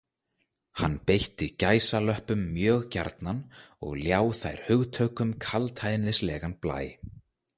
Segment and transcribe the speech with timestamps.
[0.83, 3.43] Hann beitti gæsalöppum mjög gjarnan
[3.89, 6.79] og ljá þær hugtökum kaldhæðnislegan blæ.